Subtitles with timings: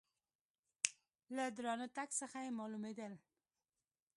[1.35, 3.13] له درانه تګ څخه یې مالومېدل.